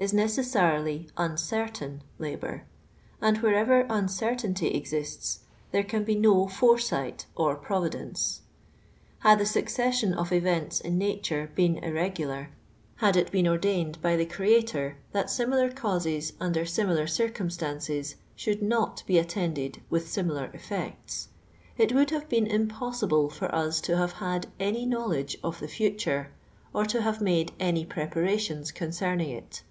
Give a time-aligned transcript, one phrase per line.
[0.00, 2.64] is necessarily uncrrtain, labour;
[3.20, 5.40] and wherever uiicortainty exists,
[5.72, 8.40] there cnn be no foresight or providence.
[9.24, 14.24] Uad the succession of events in nature been irre gular,—lia'l it been ordained by the
[14.24, 21.26] Creator that similar causes under limihir circumstances should not be attended with similar eftit>cts,—
[21.76, 26.24] it would have been impossible for us to have had any knowledge of the futuro,
[26.72, 29.62] or to have made any preparations concerning it.